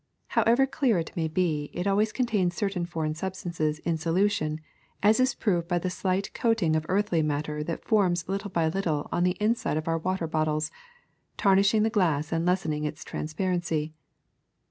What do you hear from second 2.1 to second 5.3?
con tains certain foreign substances in solution, as